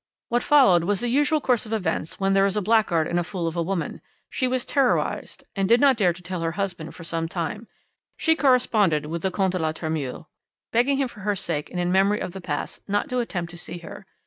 "What 0.29 0.41
followed 0.41 0.85
was 0.85 1.01
the 1.01 1.09
usual 1.09 1.39
course 1.39 1.67
of 1.67 1.73
events 1.73 2.19
when 2.19 2.33
there 2.33 2.47
is 2.47 2.57
a 2.57 2.61
blackguard 2.63 3.05
and 3.07 3.19
a 3.19 3.23
fool 3.23 3.45
of 3.45 3.55
a 3.55 3.61
woman. 3.61 4.01
She 4.31 4.47
was 4.47 4.65
terrorised 4.65 5.43
and 5.55 5.69
did 5.69 5.79
not 5.79 5.95
dare 5.95 6.11
to 6.11 6.23
tell 6.23 6.41
her 6.41 6.53
husband 6.53 6.95
for 6.95 7.03
some 7.03 7.27
time; 7.27 7.67
she 8.17 8.35
corresponded 8.35 9.05
with 9.05 9.21
the 9.21 9.29
Comte 9.29 9.51
de 9.51 9.59
la 9.59 9.73
Tremouille, 9.73 10.25
begging 10.71 10.97
him 10.97 11.07
for 11.07 11.19
her 11.19 11.35
sake 11.35 11.69
and 11.69 11.79
in 11.79 11.91
memory 11.91 12.19
of 12.19 12.31
the 12.31 12.41
past 12.41 12.79
not 12.87 13.09
to 13.09 13.19
attempt 13.19 13.51
to 13.51 13.59
see 13.59 13.77
her. 13.77 14.07